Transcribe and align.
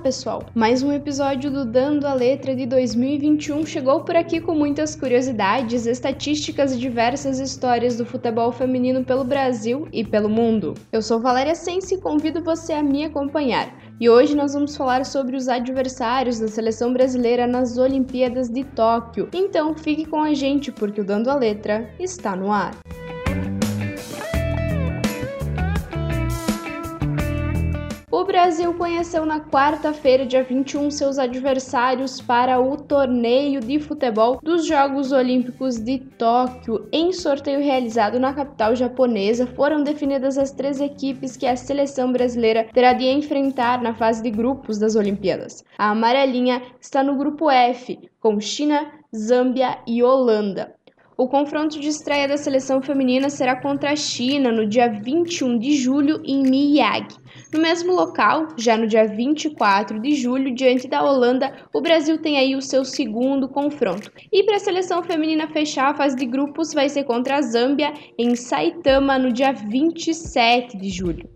pessoal! 0.00 0.42
Mais 0.54 0.82
um 0.82 0.92
episódio 0.92 1.50
do 1.50 1.64
Dando 1.64 2.06
a 2.06 2.14
Letra 2.14 2.56
de 2.56 2.64
2021 2.64 3.66
chegou 3.66 4.00
por 4.00 4.16
aqui 4.16 4.40
com 4.40 4.54
muitas 4.54 4.96
curiosidades, 4.96 5.86
estatísticas 5.86 6.72
e 6.72 6.78
diversas 6.78 7.38
histórias 7.38 7.96
do 7.96 8.06
futebol 8.06 8.50
feminino 8.50 9.04
pelo 9.04 9.24
Brasil 9.24 9.86
e 9.92 10.02
pelo 10.02 10.28
mundo. 10.28 10.74
Eu 10.90 11.02
sou 11.02 11.20
Valéria 11.20 11.54
Sense 11.54 11.94
e 11.94 12.00
convido 12.00 12.42
você 12.42 12.72
a 12.72 12.82
me 12.82 13.04
acompanhar. 13.04 13.78
E 14.00 14.08
hoje 14.08 14.34
nós 14.34 14.54
vamos 14.54 14.74
falar 14.74 15.04
sobre 15.04 15.36
os 15.36 15.48
adversários 15.48 16.40
da 16.40 16.48
seleção 16.48 16.92
brasileira 16.92 17.46
nas 17.46 17.76
Olimpíadas 17.76 18.48
de 18.48 18.64
Tóquio. 18.64 19.28
Então 19.34 19.74
fique 19.74 20.06
com 20.06 20.22
a 20.22 20.32
gente 20.32 20.72
porque 20.72 21.02
o 21.02 21.04
Dando 21.04 21.28
a 21.28 21.34
Letra 21.34 21.90
está 21.98 22.34
no 22.34 22.50
ar. 22.50 22.74
Brasil 28.30 28.72
conheceu 28.74 29.26
na 29.26 29.40
quarta-feira, 29.40 30.24
dia 30.24 30.44
21, 30.44 30.88
seus 30.92 31.18
adversários 31.18 32.20
para 32.20 32.60
o 32.60 32.76
torneio 32.76 33.60
de 33.60 33.80
futebol 33.80 34.38
dos 34.40 34.66
Jogos 34.66 35.10
Olímpicos 35.10 35.80
de 35.80 35.98
Tóquio. 35.98 36.86
Em 36.92 37.12
sorteio 37.12 37.58
realizado 37.58 38.20
na 38.20 38.32
capital 38.32 38.76
japonesa, 38.76 39.48
foram 39.48 39.82
definidas 39.82 40.38
as 40.38 40.52
três 40.52 40.80
equipes 40.80 41.36
que 41.36 41.44
a 41.44 41.56
seleção 41.56 42.12
brasileira 42.12 42.68
terá 42.72 42.92
de 42.92 43.04
enfrentar 43.04 43.82
na 43.82 43.94
fase 43.94 44.22
de 44.22 44.30
grupos 44.30 44.78
das 44.78 44.94
Olimpíadas. 44.94 45.64
A 45.76 45.90
amarelinha 45.90 46.62
está 46.80 47.02
no 47.02 47.16
grupo 47.16 47.50
F, 47.50 47.98
com 48.20 48.38
China, 48.38 48.92
Zâmbia 49.12 49.78
e 49.88 50.04
Holanda. 50.04 50.72
O 51.20 51.28
confronto 51.28 51.78
de 51.78 51.86
estreia 51.86 52.26
da 52.26 52.38
seleção 52.38 52.80
feminina 52.80 53.28
será 53.28 53.54
contra 53.54 53.92
a 53.92 53.94
China 53.94 54.50
no 54.50 54.66
dia 54.66 54.88
21 54.88 55.58
de 55.58 55.76
julho 55.76 56.22
em 56.24 56.42
Miyagi. 56.42 57.14
No 57.52 57.60
mesmo 57.60 57.92
local, 57.92 58.48
já 58.56 58.74
no 58.74 58.86
dia 58.86 59.06
24 59.06 60.00
de 60.00 60.14
julho, 60.14 60.54
diante 60.54 60.88
da 60.88 61.02
Holanda, 61.02 61.52
o 61.74 61.82
Brasil 61.82 62.16
tem 62.22 62.38
aí 62.38 62.56
o 62.56 62.62
seu 62.62 62.86
segundo 62.86 63.50
confronto. 63.50 64.10
E 64.32 64.42
para 64.44 64.56
a 64.56 64.60
seleção 64.60 65.02
feminina 65.02 65.46
fechar 65.46 65.90
a 65.90 65.94
fase 65.94 66.16
de 66.16 66.24
grupos, 66.24 66.72
vai 66.72 66.88
ser 66.88 67.04
contra 67.04 67.36
a 67.36 67.42
Zâmbia 67.42 67.92
em 68.18 68.34
Saitama 68.34 69.18
no 69.18 69.30
dia 69.30 69.52
27 69.52 70.78
de 70.78 70.88
julho. 70.88 71.28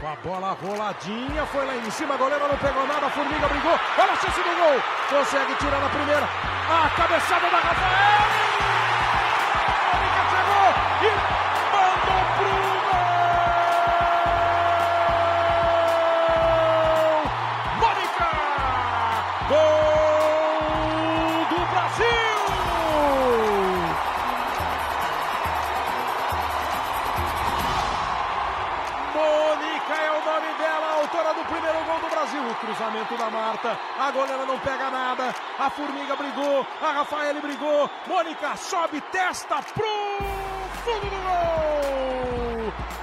Com 0.00 0.06
a 0.06 0.16
bola 0.24 0.52
roladinha, 0.52 1.44
foi 1.52 1.66
lá 1.66 1.76
em 1.76 1.90
cima, 1.90 2.14
a 2.14 2.16
goleira 2.16 2.48
não 2.48 2.56
pegou 2.56 2.86
nada, 2.86 3.04
a 3.04 3.10
Formiga 3.10 3.46
brigou, 3.46 3.72
olha 3.72 4.12
a 4.12 4.16
chance 4.16 4.40
do 4.40 4.56
gol, 4.56 5.18
consegue 5.18 5.54
tirar 5.58 5.80
na 5.82 5.88
primeira, 5.90 6.24
a 6.24 6.88
cabeçada 6.96 7.50
da 7.50 7.58
Rafael, 7.58 8.47
cruzamento 32.68 33.16
da 33.16 33.30
Marta, 33.30 33.78
a 33.98 34.10
goleira 34.10 34.44
não 34.46 34.58
pega 34.60 34.90
nada, 34.90 35.34
a 35.58 35.70
Formiga 35.70 36.14
brigou, 36.16 36.66
a 36.80 36.92
Rafael 36.92 37.40
brigou, 37.40 37.90
Mônica 38.06 38.56
sobe, 38.56 39.00
testa 39.12 39.62
pro 39.74 39.84
fundo 40.84 41.10
do 41.10 41.16
gol! 41.22 42.18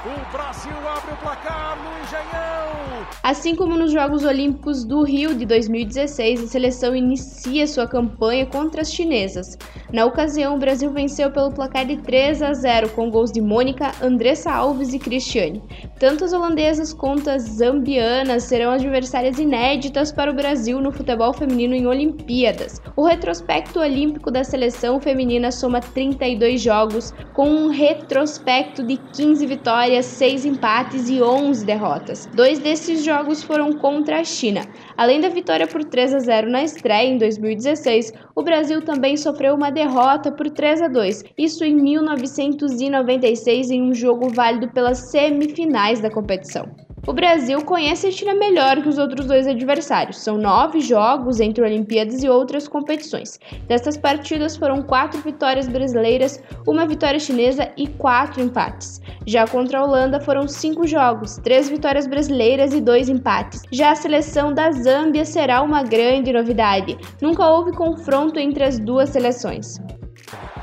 O 0.06 0.32
Brasil 0.32 0.74
abre 0.88 1.14
o 1.14 1.18
placar 1.18 1.78
no 1.78 2.04
Engenhão. 2.04 3.08
Assim 3.24 3.56
como 3.56 3.76
nos 3.76 3.92
Jogos 3.92 4.24
Olímpicos 4.24 4.84
do 4.84 5.02
Rio 5.04 5.34
de 5.34 5.46
2016, 5.46 6.44
a 6.44 6.48
seleção 6.48 6.96
inicia 6.96 7.66
sua 7.66 7.88
campanha 7.88 8.46
contra 8.46 8.82
as 8.82 8.94
chinesas. 8.94 9.58
Na 9.96 10.06
ocasião, 10.06 10.56
o 10.56 10.60
Brasil 10.60 10.92
venceu 10.92 11.32
pelo 11.32 11.54
placar 11.54 11.86
de 11.86 11.96
3 11.96 12.42
a 12.42 12.54
0 12.54 12.90
com 12.90 13.10
gols 13.10 13.32
de 13.32 13.40
Mônica, 13.40 13.94
Andressa 14.02 14.52
Alves 14.52 14.94
e 14.94 15.00
Cristiane. 15.00 15.64
Tanto 15.98 16.26
as 16.26 16.34
holandesas 16.34 16.92
quanto 16.92 17.30
as 17.30 17.44
zambianas 17.44 18.44
serão 18.44 18.72
adversárias 18.72 19.40
inéditas 19.40 20.12
para 20.12 20.30
o 20.30 20.34
Brasil 20.34 20.82
no 20.82 20.92
futebol 20.92 21.32
feminino 21.32 21.74
em 21.74 21.88
Olimpíadas. 21.88 22.82
O 22.94 23.06
retrospecto 23.06 23.80
olímpico 23.80 24.30
da 24.30 24.44
seleção 24.44 25.00
feminina 25.00 25.50
soma 25.50 25.80
32 25.80 26.60
jogos, 26.60 27.14
com 27.34 27.48
um 27.48 27.70
retrospecto 27.70 28.84
de 28.84 28.98
15 28.98 29.46
vitórias, 29.46 30.06
6 30.08 30.44
empates 30.44 31.08
e 31.08 31.22
11 31.22 31.66
derrotas. 31.66 32.30
Dois 32.34 32.60
desses 32.60 33.02
jogos 33.02 33.44
foram 33.44 33.72
contra 33.72 34.20
a 34.20 34.26
China. 34.26 34.68
Além 34.98 35.22
da 35.22 35.30
vitória 35.30 35.66
por 35.66 35.86
3 35.86 36.16
a 36.16 36.20
0 36.20 36.52
na 36.52 36.66
estreia 36.66 37.08
em 37.08 37.18
2016, 37.18 38.12
o 38.36 38.44
Brasil 38.44 38.82
também 38.82 39.16
sofreu 39.16 39.56
uma 39.56 39.72
derrota 39.72 40.30
por 40.32 40.50
3 40.50 40.82
a 40.82 40.88
2, 40.90 41.24
isso 41.38 41.64
em 41.64 41.74
1996 41.74 43.72
em 43.72 43.82
um 43.82 43.94
jogo 43.94 44.30
válido 44.30 44.68
pelas 44.68 45.10
semifinais 45.10 46.02
da 46.02 46.12
competição. 46.12 46.66
O 47.08 47.14
Brasil 47.14 47.64
conhece 47.64 48.08
a 48.08 48.12
China 48.12 48.34
melhor 48.34 48.82
que 48.82 48.90
os 48.90 48.98
outros 48.98 49.28
dois 49.28 49.46
adversários. 49.46 50.18
São 50.18 50.40
nove 50.40 50.80
jogos 50.80 51.40
entre 51.40 51.64
Olimpíadas 51.64 52.24
e 52.24 52.30
outras 52.30 52.68
competições. 52.68 53.40
Destas 53.68 53.96
partidas 53.96 54.58
foram 54.58 54.82
quatro 54.82 55.22
vitórias 55.22 55.68
brasileiras, 55.68 56.42
uma 56.66 56.88
vitória 56.88 57.20
chinesa 57.20 57.72
e 57.78 57.88
quatro 57.88 58.42
empates. 58.42 59.00
Já 59.28 59.46
contra 59.48 59.80
a 59.80 59.84
Holanda 59.84 60.20
foram 60.20 60.48
cinco 60.48 60.88
jogos, 60.88 61.38
três 61.44 61.70
vitórias 61.70 62.08
brasileiras 62.08 62.74
e 62.74 62.82
dois 62.82 63.08
empates. 63.08 63.62
Já 63.72 63.92
a 63.92 63.96
seleção 63.96 64.52
da 64.52 64.72
Zâmbia 64.72 65.26
será 65.26 65.62
uma 65.62 65.84
grande 65.84 66.34
novidade. 66.34 66.98
Nunca 67.22 67.48
houve 67.48 67.72
confronto 67.72 68.40
entre 68.40 68.64
as 68.64 68.80
duas 68.80 69.10
seleções. 69.10 69.80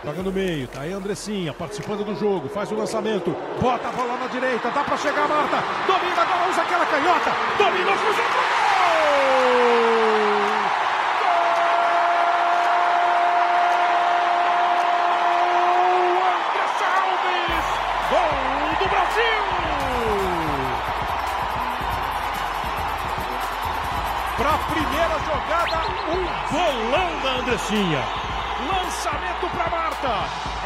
Joga 0.04 0.20
no 0.20 0.32
meio, 0.32 0.66
tá 0.66 0.80
aí 0.80 0.92
a 0.92 0.96
Andressinha 0.96 1.54
participando 1.54 2.04
do 2.04 2.16
jogo, 2.16 2.48
faz 2.48 2.72
o 2.72 2.74
lançamento, 2.74 3.36
bota 3.60 3.86
a 3.86 3.92
bola 3.92 4.16
na 4.16 4.26
direita, 4.26 4.68
dá 4.72 4.82
pra 4.82 4.96
chegar 4.96 5.26
a 5.26 5.28
Marta, 5.28 5.62
domina, 5.86 6.22
agora 6.22 6.50
usa 6.50 6.60
aquela 6.60 6.84
canhota, 6.86 7.30
domina, 7.56 7.92
cruzou 7.92 8.24
pro 8.24 8.42
gol! 8.42 8.82
Gol 18.10 18.74
do 18.80 18.88
Brasil! 18.88 19.38
Para 24.36 24.50
a 24.50 24.58
primeira 24.58 25.16
jogada, 25.20 25.78
um 26.10 26.24
bolão 26.50 27.20
da 27.22 27.30
Andressinha. 27.38 28.21
Lançamento 28.70 29.48
para 29.50 29.70
Marta. 29.70 30.08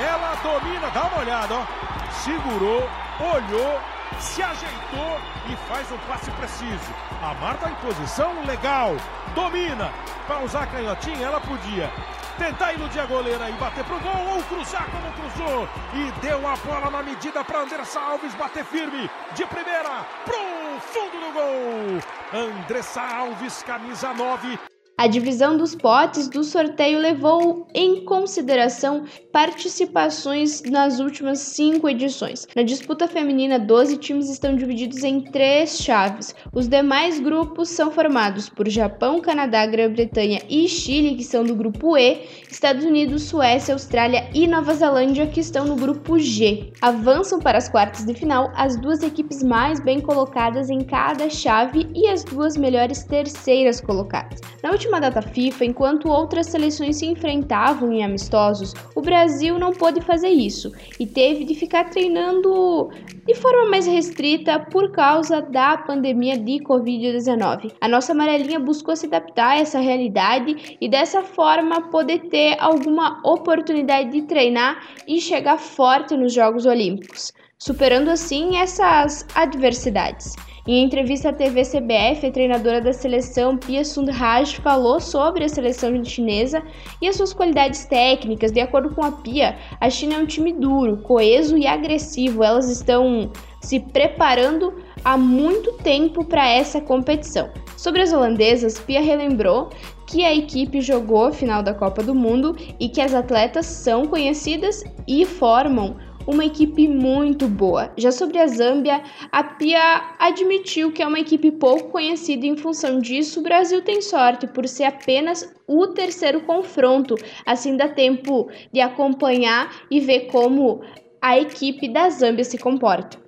Ela 0.00 0.34
domina, 0.42 0.90
dá 0.90 1.04
uma 1.04 1.18
olhada, 1.20 1.54
ó. 1.54 1.66
Segurou, 2.10 2.88
olhou, 3.20 3.80
se 4.18 4.42
ajeitou 4.42 5.20
e 5.48 5.56
faz 5.68 5.90
um 5.90 5.98
passe 5.98 6.30
preciso. 6.32 6.94
A 7.22 7.34
Marta 7.34 7.68
em 7.70 7.74
posição 7.76 8.44
legal, 8.44 8.96
domina. 9.34 9.92
Para 10.26 10.40
usar 10.40 10.64
a 10.64 10.66
canhotinha, 10.66 11.26
ela 11.26 11.40
podia 11.40 11.90
tentar 12.38 12.72
iludir 12.72 13.00
a 13.00 13.06
goleira 13.06 13.48
e 13.48 13.52
bater 13.54 13.84
pro 13.84 13.98
gol 14.00 14.34
ou 14.34 14.42
cruzar 14.44 14.86
como 14.90 15.12
cruzou. 15.12 15.68
E 15.94 16.12
deu 16.20 16.46
a 16.46 16.56
bola 16.56 16.90
na 16.90 17.02
medida 17.02 17.44
para 17.44 17.60
Andressa 17.60 18.00
Alves 18.00 18.34
bater 18.34 18.64
firme 18.64 19.10
de 19.34 19.46
primeira 19.46 20.04
pro 20.24 20.80
fundo 20.80 21.18
do 21.20 21.32
gol. 21.32 22.40
Andressa 22.40 23.00
Alves, 23.00 23.62
camisa 23.62 24.12
9. 24.12 24.75
A 24.98 25.08
divisão 25.08 25.58
dos 25.58 25.74
potes 25.74 26.26
do 26.26 26.42
sorteio 26.42 26.98
levou 26.98 27.68
em 27.74 28.02
consideração 28.06 29.04
participações 29.30 30.62
nas 30.62 31.00
últimas 31.00 31.38
cinco 31.40 31.86
edições. 31.86 32.48
Na 32.56 32.62
disputa 32.62 33.06
feminina, 33.06 33.58
12 33.58 33.98
times 33.98 34.30
estão 34.30 34.56
divididos 34.56 35.04
em 35.04 35.20
três 35.20 35.76
chaves. 35.76 36.34
Os 36.50 36.66
demais 36.66 37.20
grupos 37.20 37.68
são 37.68 37.90
formados 37.90 38.48
por 38.48 38.66
Japão, 38.70 39.20
Canadá, 39.20 39.66
Grã-Bretanha 39.66 40.40
e 40.48 40.66
Chile, 40.66 41.14
que 41.14 41.24
são 41.24 41.44
do 41.44 41.54
grupo 41.54 41.98
E, 41.98 42.22
Estados 42.50 42.82
Unidos, 42.82 43.24
Suécia, 43.24 43.74
Austrália 43.74 44.30
e 44.32 44.46
Nova 44.46 44.72
Zelândia, 44.72 45.26
que 45.26 45.40
estão 45.40 45.66
no 45.66 45.76
grupo 45.76 46.18
G. 46.18 46.72
Avançam 46.80 47.38
para 47.38 47.58
as 47.58 47.68
quartas 47.68 48.06
de 48.06 48.14
final 48.14 48.50
as 48.56 48.80
duas 48.80 49.02
equipes 49.02 49.42
mais 49.42 49.78
bem 49.78 50.00
colocadas 50.00 50.70
em 50.70 50.80
cada 50.80 51.28
chave 51.28 51.86
e 51.94 52.08
as 52.08 52.24
duas 52.24 52.56
melhores 52.56 53.04
terceiras 53.04 53.78
colocadas. 53.78 54.40
Na 54.62 54.70
última 54.70 54.85
última 54.86 55.00
data 55.00 55.20
FIFA, 55.20 55.64
enquanto 55.64 56.08
outras 56.08 56.46
seleções 56.46 56.96
se 56.98 57.06
enfrentavam 57.06 57.92
em 57.92 58.04
amistosos, 58.04 58.72
o 58.94 59.02
Brasil 59.02 59.58
não 59.58 59.72
pôde 59.72 60.00
fazer 60.00 60.28
isso 60.28 60.70
e 61.00 61.06
teve 61.06 61.44
de 61.44 61.56
ficar 61.56 61.90
treinando 61.90 62.88
de 63.26 63.34
forma 63.34 63.68
mais 63.68 63.84
restrita 63.86 64.60
por 64.60 64.92
causa 64.92 65.42
da 65.42 65.76
pandemia 65.76 66.38
de 66.38 66.60
Covid-19. 66.62 67.72
A 67.80 67.88
nossa 67.88 68.12
amarelinha 68.12 68.60
buscou 68.60 68.94
se 68.94 69.06
adaptar 69.06 69.56
a 69.56 69.58
essa 69.58 69.80
realidade 69.80 70.76
e 70.80 70.88
dessa 70.88 71.22
forma 71.22 71.90
poder 71.90 72.20
ter 72.28 72.56
alguma 72.60 73.20
oportunidade 73.24 74.12
de 74.12 74.22
treinar 74.22 74.80
e 75.08 75.20
chegar 75.20 75.58
forte 75.58 76.16
nos 76.16 76.32
Jogos 76.32 76.64
Olímpicos, 76.64 77.32
superando 77.58 78.08
assim 78.08 78.56
essas 78.58 79.26
adversidades. 79.34 80.34
Em 80.66 80.82
entrevista 80.82 81.28
à 81.28 81.32
TV 81.32 81.62
CBF, 81.62 82.26
a 82.26 82.32
treinadora 82.32 82.80
da 82.80 82.92
seleção, 82.92 83.56
Pia 83.56 83.84
Sundhage, 83.84 84.56
falou 84.56 84.98
sobre 84.98 85.44
a 85.44 85.48
seleção 85.48 86.04
chinesa 86.04 86.60
e 87.00 87.06
as 87.06 87.14
suas 87.14 87.32
qualidades 87.32 87.84
técnicas. 87.84 88.50
De 88.50 88.58
acordo 88.58 88.92
com 88.92 89.04
a 89.04 89.12
Pia, 89.12 89.56
a 89.80 89.88
China 89.88 90.14
é 90.14 90.18
um 90.18 90.26
time 90.26 90.52
duro, 90.52 90.96
coeso 90.96 91.56
e 91.56 91.68
agressivo. 91.68 92.42
Elas 92.42 92.68
estão 92.68 93.30
se 93.60 93.78
preparando 93.78 94.74
há 95.04 95.16
muito 95.16 95.72
tempo 95.74 96.24
para 96.24 96.48
essa 96.48 96.80
competição. 96.80 97.48
Sobre 97.76 98.02
as 98.02 98.12
holandesas, 98.12 98.80
Pia 98.80 99.00
relembrou 99.00 99.70
que 100.04 100.24
a 100.24 100.34
equipe 100.34 100.80
jogou 100.80 101.26
a 101.26 101.32
final 101.32 101.62
da 101.62 101.74
Copa 101.74 102.02
do 102.02 102.14
Mundo 102.14 102.56
e 102.80 102.88
que 102.88 103.00
as 103.00 103.14
atletas 103.14 103.66
são 103.66 104.06
conhecidas 104.06 104.82
e 105.06 105.24
formam 105.24 105.96
uma 106.26 106.44
equipe 106.44 106.88
muito 106.88 107.46
boa. 107.46 107.92
Já 107.96 108.10
sobre 108.10 108.38
a 108.38 108.46
Zâmbia, 108.46 109.02
a 109.30 109.44
Pia 109.44 110.16
admitiu 110.18 110.92
que 110.92 111.02
é 111.02 111.06
uma 111.06 111.20
equipe 111.20 111.50
pouco 111.52 111.90
conhecida 111.90 112.46
em 112.46 112.56
função 112.56 112.98
disso 113.00 113.40
o 113.40 113.42
Brasil 113.42 113.82
tem 113.82 114.00
sorte 114.00 114.46
por 114.46 114.66
ser 114.66 114.84
apenas 114.84 115.54
o 115.66 115.86
terceiro 115.88 116.40
confronto. 116.42 117.14
Assim 117.44 117.76
dá 117.76 117.88
tempo 117.88 118.50
de 118.72 118.80
acompanhar 118.80 119.84
e 119.90 120.00
ver 120.00 120.26
como 120.26 120.82
a 121.20 121.38
equipe 121.38 121.88
da 121.88 122.10
Zâmbia 122.10 122.44
se 122.44 122.58
comporta. 122.58 123.18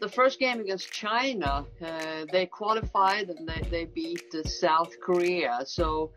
The 0.00 0.08
first 0.08 0.38
game 0.38 0.60
against 0.60 0.92
China, 0.92 1.66
uh, 1.80 2.26
they 2.30 2.46
qualified 2.46 3.30
and 3.30 3.46
they, 3.46 3.62
they 3.70 3.86
beat 3.86 4.34
uh, 4.34 4.46
South 4.46 4.98
Korea. 5.00 5.64
So 5.64 6.10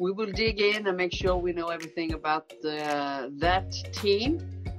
we 0.00 0.10
will 0.10 0.32
dig 0.32 0.58
in 0.58 0.86
and 0.86 0.96
make 0.96 1.14
sure 1.14 1.36
we 1.36 1.52
know 1.52 1.68
everything 1.68 2.14
about 2.14 2.48
the, 2.62 3.30
that 3.38 3.70
team. 3.92 4.38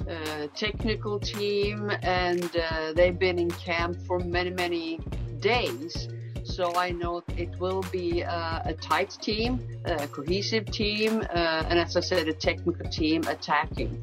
Uh, 0.09 0.47
technical 0.55 1.19
team, 1.19 1.91
and 2.01 2.55
uh, 2.55 2.93
they've 2.93 3.19
been 3.19 3.37
in 3.37 3.51
camp 3.51 3.97
for 4.07 4.19
many, 4.19 4.49
many 4.49 5.01
days. 5.41 6.07
So 6.45 6.73
I 6.75 6.91
know 6.91 7.23
it 7.35 7.49
will 7.59 7.83
be 7.91 8.23
uh, 8.23 8.61
a 8.63 8.73
tight 8.73 9.17
team, 9.21 9.59
a 9.83 10.07
cohesive 10.07 10.65
team, 10.67 11.25
uh, 11.29 11.65
and 11.67 11.77
as 11.77 11.97
I 11.97 11.99
said, 11.99 12.29
a 12.29 12.33
technical 12.33 12.89
team 12.89 13.23
attacking. 13.27 14.01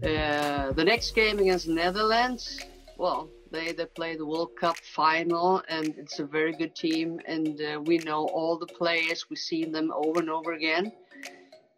Uh, 0.00 0.70
the 0.72 0.84
next 0.84 1.12
game 1.16 1.40
against 1.40 1.66
Netherlands, 1.66 2.60
well, 2.96 3.28
they 3.50 3.72
they 3.72 3.86
play 3.86 4.14
the 4.14 4.24
World 4.24 4.52
Cup 4.60 4.76
final, 4.94 5.60
and 5.68 5.92
it's 5.98 6.20
a 6.20 6.24
very 6.24 6.52
good 6.52 6.76
team, 6.76 7.18
and 7.26 7.60
we 7.84 7.98
know 7.98 8.26
all 8.28 8.56
the 8.56 8.66
players. 8.78 9.26
We've 9.28 9.40
seen 9.40 9.72
them 9.72 9.90
over 9.92 10.20
and 10.20 10.30
over 10.30 10.52
again. 10.52 10.92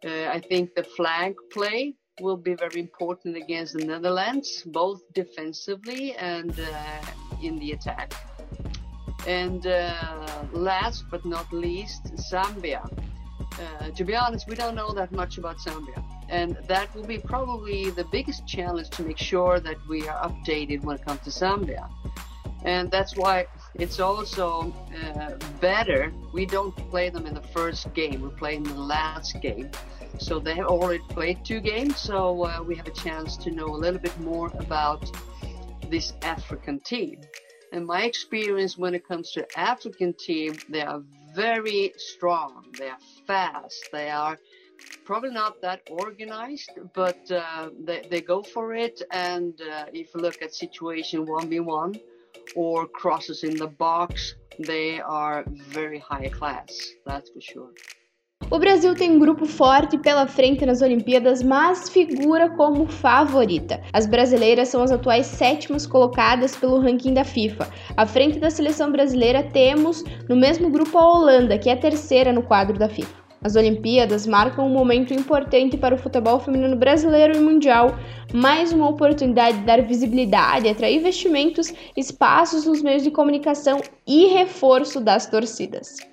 I 0.05 0.39
think 0.39 0.75
the 0.75 0.83
flag 0.83 1.33
play 1.51 1.95
will 2.19 2.37
be 2.37 2.53
very 2.53 2.79
important 2.79 3.35
against 3.35 3.73
the 3.73 3.85
Netherlands, 3.85 4.63
both 4.65 5.01
defensively 5.13 6.13
and 6.15 6.51
uh, 6.59 7.01
in 7.41 7.57
the 7.57 7.71
attack. 7.71 8.13
And 9.27 9.65
uh, 9.65 10.43
last 10.51 11.05
but 11.09 11.25
not 11.25 11.51
least, 11.51 12.03
Zambia. 12.15 12.83
Uh, 13.59 13.89
to 13.91 14.03
be 14.03 14.15
honest, 14.15 14.47
we 14.47 14.55
don't 14.55 14.75
know 14.75 14.91
that 14.93 15.11
much 15.11 15.37
about 15.37 15.57
Zambia. 15.57 16.03
And 16.29 16.57
that 16.67 16.93
will 16.95 17.05
be 17.05 17.19
probably 17.19 17.89
the 17.91 18.05
biggest 18.05 18.47
challenge 18.47 18.89
to 18.91 19.03
make 19.03 19.17
sure 19.17 19.59
that 19.59 19.77
we 19.87 20.07
are 20.07 20.29
updated 20.29 20.83
when 20.83 20.97
it 20.97 21.05
comes 21.05 21.21
to 21.21 21.29
Zambia. 21.29 21.89
And 22.63 22.91
that's 22.91 23.15
why 23.15 23.45
it's 23.75 23.99
also 23.99 24.73
uh, 25.15 25.31
better 25.59 26.13
we 26.33 26.45
don't 26.45 26.75
play 26.89 27.09
them 27.09 27.25
in 27.25 27.33
the 27.33 27.41
first 27.41 27.93
game, 27.93 28.21
we 28.21 28.29
play 28.29 28.55
in 28.55 28.63
the 28.63 28.73
last 28.73 29.41
game 29.41 29.69
so 30.19 30.39
they 30.39 30.55
have 30.55 30.67
already 30.67 31.03
played 31.09 31.43
two 31.43 31.59
games, 31.59 31.97
so 31.97 32.45
uh, 32.45 32.63
we 32.63 32.75
have 32.75 32.87
a 32.87 32.91
chance 32.91 33.35
to 33.37 33.51
know 33.51 33.65
a 33.65 33.77
little 33.77 33.99
bit 33.99 34.17
more 34.19 34.51
about 34.59 35.09
this 35.89 36.13
African 36.21 36.79
team. 36.81 37.21
And 37.71 37.85
my 37.85 38.03
experience 38.03 38.77
when 38.77 38.93
it 38.93 39.07
comes 39.07 39.31
to 39.31 39.45
African 39.57 40.13
team, 40.13 40.55
they 40.69 40.81
are 40.81 41.01
very 41.35 41.93
strong, 41.97 42.65
they 42.77 42.89
are 42.89 42.99
fast, 43.25 43.89
they 43.91 44.11
are 44.11 44.37
probably 45.03 45.31
not 45.31 45.61
that 45.61 45.81
organized, 45.89 46.71
but 46.93 47.31
uh, 47.31 47.69
they, 47.83 48.07
they 48.09 48.21
go 48.21 48.43
for 48.43 48.75
it. 48.75 49.01
And 49.11 49.59
uh, 49.61 49.85
if 49.93 50.13
you 50.13 50.21
look 50.21 50.41
at 50.43 50.53
situation 50.53 51.25
1v1 51.25 51.99
or 52.55 52.87
crosses 52.87 53.43
in 53.43 53.55
the 53.57 53.67
box, 53.67 54.35
they 54.59 54.99
are 55.01 55.43
very 55.47 55.99
high 55.99 56.29
class, 56.29 56.69
that's 57.05 57.29
for 57.29 57.41
sure. 57.41 57.73
O 58.51 58.59
Brasil 58.59 58.93
tem 58.93 59.09
um 59.11 59.19
grupo 59.19 59.45
forte 59.45 59.97
pela 59.97 60.27
frente 60.27 60.65
nas 60.65 60.81
Olimpíadas, 60.81 61.41
mas 61.41 61.89
figura 61.89 62.49
como 62.49 62.85
favorita. 62.85 63.81
As 63.91 64.05
brasileiras 64.05 64.67
são 64.67 64.83
as 64.83 64.91
atuais 64.91 65.25
sétimas 65.25 65.87
colocadas 65.87 66.55
pelo 66.55 66.79
ranking 66.79 67.13
da 67.13 67.23
FIFA. 67.23 67.67
À 67.95 68.05
frente 68.05 68.39
da 68.39 68.51
seleção 68.51 68.91
brasileira 68.91 69.43
temos 69.43 70.03
no 70.29 70.35
mesmo 70.35 70.69
grupo 70.69 70.97
a 70.97 71.13
Holanda, 71.13 71.57
que 71.57 71.69
é 71.69 71.73
a 71.73 71.77
terceira 71.77 72.31
no 72.31 72.43
quadro 72.43 72.77
da 72.77 72.89
FIFA. 72.89 73.22
As 73.43 73.57
Olimpíadas 73.57 74.25
marcam 74.25 74.65
um 74.65 74.69
momento 74.69 75.13
importante 75.13 75.75
para 75.75 75.93
o 75.93 75.97
futebol 75.97 76.39
feminino 76.39 76.77
brasileiro 76.77 77.35
e 77.35 77.41
mundial, 77.41 77.93
mais 78.33 78.71
uma 78.71 78.87
oportunidade 78.87 79.57
de 79.57 79.65
dar 79.65 79.81
visibilidade, 79.81 80.69
atrair 80.69 80.97
investimentos, 80.97 81.73
espaços 81.97 82.65
nos 82.65 82.81
meios 82.81 83.03
de 83.03 83.11
comunicação 83.11 83.81
e 84.07 84.27
reforço 84.27 85.01
das 85.01 85.25
torcidas. 85.25 86.12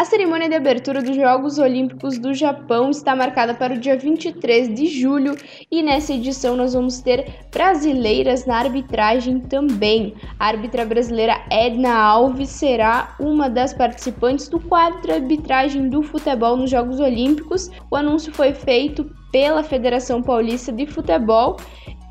A 0.00 0.04
cerimônia 0.06 0.48
de 0.48 0.54
abertura 0.54 1.02
dos 1.02 1.14
Jogos 1.14 1.58
Olímpicos 1.58 2.18
do 2.18 2.32
Japão 2.32 2.88
está 2.88 3.14
marcada 3.14 3.52
para 3.52 3.74
o 3.74 3.78
dia 3.78 3.98
23 3.98 4.74
de 4.74 4.86
julho 4.86 5.36
e 5.70 5.82
nessa 5.82 6.14
edição 6.14 6.56
nós 6.56 6.72
vamos 6.72 7.02
ter 7.02 7.30
brasileiras 7.52 8.46
na 8.46 8.56
arbitragem 8.56 9.40
também. 9.40 10.14
A 10.38 10.46
árbitra 10.46 10.86
brasileira 10.86 11.44
Edna 11.50 11.94
Alves 11.94 12.48
será 12.48 13.14
uma 13.20 13.50
das 13.50 13.74
participantes 13.74 14.48
do 14.48 14.58
quadro 14.58 15.02
de 15.02 15.12
arbitragem 15.12 15.90
do 15.90 16.02
futebol 16.02 16.56
nos 16.56 16.70
Jogos 16.70 16.98
Olímpicos. 16.98 17.70
O 17.90 17.96
anúncio 17.96 18.32
foi 18.32 18.54
feito 18.54 19.04
pela 19.30 19.62
Federação 19.62 20.22
Paulista 20.22 20.72
de 20.72 20.86
Futebol 20.86 21.58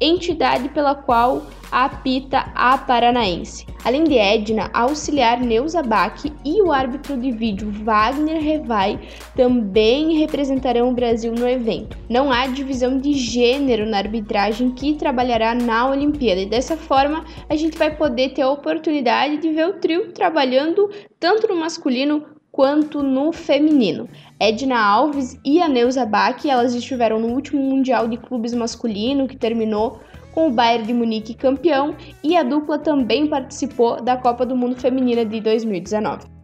entidade 0.01 0.69
pela 0.69 0.95
qual 0.95 1.43
apita 1.71 2.51
a 2.55 2.77
Paranaense. 2.77 3.65
Além 3.83 4.03
de 4.03 4.17
Edna, 4.17 4.69
a 4.73 4.81
auxiliar 4.81 5.39
Neuza 5.39 5.81
Bach 5.81 6.21
e 6.43 6.61
o 6.61 6.71
árbitro 6.71 7.15
de 7.15 7.31
vídeo 7.31 7.71
Wagner 7.83 8.41
Revai 8.41 8.99
também 9.35 10.17
representarão 10.17 10.89
o 10.89 10.93
Brasil 10.93 11.31
no 11.31 11.47
evento. 11.47 11.97
Não 12.09 12.31
há 12.31 12.47
divisão 12.47 12.97
de 12.97 13.13
gênero 13.13 13.85
na 13.85 13.99
arbitragem 13.99 14.71
que 14.71 14.95
trabalhará 14.95 15.55
na 15.55 15.89
Olimpíada 15.89 16.41
e 16.41 16.45
dessa 16.45 16.75
forma 16.75 17.23
a 17.47 17.55
gente 17.55 17.77
vai 17.77 17.95
poder 17.95 18.29
ter 18.29 18.41
a 18.41 18.51
oportunidade 18.51 19.37
de 19.37 19.51
ver 19.51 19.67
o 19.67 19.73
trio 19.73 20.11
trabalhando 20.11 20.89
tanto 21.19 21.47
no 21.47 21.55
masculino 21.55 22.25
quanto 22.59 23.01
no 23.01 23.31
feminino. 23.31 24.09
Edna 24.37 24.77
Alves 24.77 25.39
e 25.45 25.61
a 25.61 25.69
Neuza 25.69 26.05
Bach, 26.05 26.45
elas 26.45 26.75
estiveram 26.75 27.17
no 27.17 27.29
último 27.29 27.61
Mundial 27.61 28.05
de 28.05 28.17
Clubes 28.17 28.53
Masculino, 28.53 29.29
que 29.29 29.37
terminou 29.37 30.01
com 30.33 30.47
o 30.47 30.51
Bayern 30.51 30.85
de 30.85 30.93
Munique 30.93 31.33
campeão, 31.33 31.95
e 32.21 32.35
a 32.35 32.43
dupla 32.43 32.77
também 32.77 33.27
participou 33.27 34.01
da 34.01 34.17
Copa 34.17 34.45
do 34.45 34.57
Mundo 34.57 34.75
Feminina 34.75 35.23
de 35.23 35.39
2019. 35.39 36.38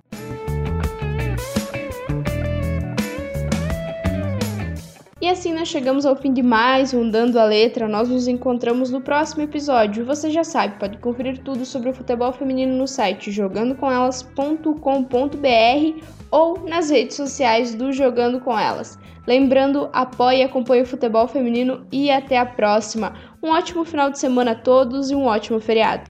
E 5.26 5.30
assim 5.30 5.52
nós 5.52 5.70
chegamos 5.70 6.06
ao 6.06 6.16
fim 6.16 6.32
de 6.32 6.44
mais 6.44 6.94
um 6.94 7.10
Dando 7.10 7.40
a 7.40 7.46
Letra. 7.46 7.88
Nós 7.88 8.08
nos 8.08 8.28
encontramos 8.28 8.92
no 8.92 9.02
próximo 9.02 9.42
episódio. 9.42 10.06
Você 10.06 10.30
já 10.30 10.44
sabe, 10.44 10.78
pode 10.78 11.00
conferir 11.00 11.40
tudo 11.40 11.66
sobre 11.66 11.90
o 11.90 11.94
futebol 11.96 12.32
feminino 12.32 12.78
no 12.78 12.88
site 12.88 13.32
jogandocomelas.com.br 13.32 16.06
ou 16.30 16.60
nas 16.70 16.92
redes 16.92 17.16
sociais 17.16 17.74
do 17.74 17.92
Jogando 17.92 18.40
com 18.40 18.56
Elas. 18.56 19.00
Lembrando, 19.26 19.90
apoie 19.94 20.42
e 20.42 20.44
acompanhe 20.44 20.84
o 20.84 20.86
futebol 20.86 21.28
feminino 21.28 21.88
e 21.92 22.12
até 22.12 22.38
a 22.38 22.46
próxima. 22.46 23.16
Um 23.42 23.50
ótimo 23.50 23.84
final 23.84 24.12
de 24.12 24.20
semana 24.20 24.52
a 24.52 24.56
todos 24.56 25.10
e 25.10 25.16
um 25.16 25.26
ótimo 25.26 25.60
feriado. 25.60 26.04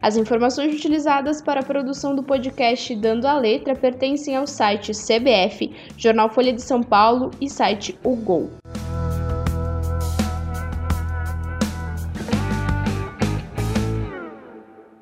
As 0.00 0.16
informações 0.16 0.74
utilizadas 0.74 1.42
para 1.42 1.60
a 1.60 1.64
produção 1.64 2.14
do 2.14 2.22
podcast 2.22 2.94
Dando 2.94 3.26
a 3.26 3.36
Letra 3.36 3.74
pertencem 3.74 4.36
ao 4.36 4.46
site 4.46 4.92
CBF, 4.92 5.74
Jornal 5.96 6.30
Folha 6.30 6.52
de 6.52 6.62
São 6.62 6.82
Paulo 6.82 7.32
e 7.40 7.50
site 7.50 7.98
O 8.04 8.14
Gol. 8.14 8.48